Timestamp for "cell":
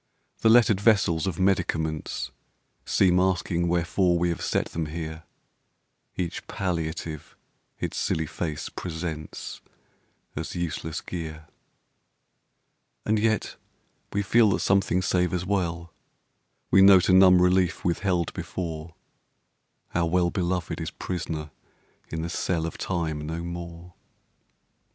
22.31-22.65